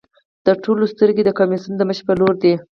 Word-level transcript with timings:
د 0.45 0.47
ټولو 0.63 0.83
سترګې 0.93 1.23
د 1.25 1.29
کمېسیون 1.39 1.73
د 1.77 1.81
مشر 1.89 2.03
په 2.07 2.13
لور 2.19 2.33
دي. 2.43 2.53